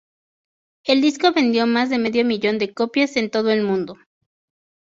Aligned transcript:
El 0.83 0.99
disco 1.03 1.31
vendió 1.31 1.67
más 1.67 1.91
de 1.91 1.99
medio 1.99 2.25
millón 2.25 2.57
de 2.57 2.73
copias 2.73 3.17
en 3.17 3.29
todo 3.29 3.51
el 3.51 3.61
mundo. 3.61 3.97